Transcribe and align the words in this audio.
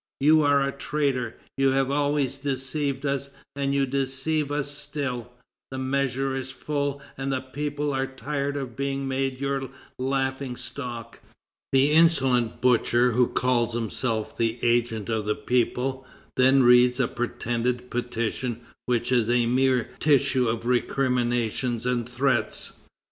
You 0.19 0.41
are 0.41 0.67
a 0.67 0.71
traitor. 0.71 1.37
You 1.57 1.69
have 1.73 1.91
always 1.91 2.39
deceived 2.39 3.05
us, 3.05 3.29
and 3.55 3.71
you 3.71 3.85
deceive 3.85 4.51
us 4.51 4.71
still; 4.71 5.29
the 5.69 5.77
measure 5.77 6.33
is 6.33 6.49
full, 6.49 7.03
and 7.19 7.31
the 7.31 7.41
people 7.41 7.93
are 7.93 8.07
tired 8.07 8.57
of 8.57 8.75
being 8.75 9.07
made 9.07 9.39
your 9.39 9.69
laughing 9.99 10.55
stock." 10.55 11.19
The 11.71 11.91
insolent 11.91 12.61
butcher, 12.61 13.11
who 13.11 13.27
calls 13.27 13.75
himself 13.75 14.35
the 14.35 14.57
agent 14.63 15.07
of 15.07 15.25
the 15.25 15.35
people, 15.35 16.03
then 16.35 16.63
reads 16.63 16.99
a 16.99 17.07
pretended 17.07 17.91
petition 17.91 18.61
which 18.87 19.11
is 19.11 19.29
a 19.29 19.45
mere 19.45 19.91
tissue 19.99 20.47
of 20.47 20.65
recriminations 20.65 21.85
and 21.85 22.09
threats. 22.09 22.73